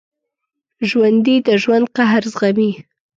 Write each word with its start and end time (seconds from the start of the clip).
ژوندي 0.89 1.35
د 1.47 1.49
ژوند 1.61 1.85
قهر 1.95 2.23
زغمي 2.33 2.71